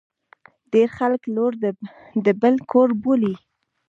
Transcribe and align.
ډیر 0.73 0.87
خلګ 0.97 1.21
لور 1.35 1.53
د 2.25 2.27
بل 2.41 2.55
کور 2.71 2.89
بولي. 3.01 3.33